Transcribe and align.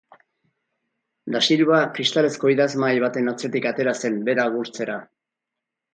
Dasilva 1.35 1.81
kristalezko 1.99 2.53
idazmahai 2.53 2.97
baten 3.05 3.31
atzetik 3.33 3.71
atera 3.73 3.97
zen 4.05 4.19
bera 4.31 4.51
agurtzera. 4.53 5.01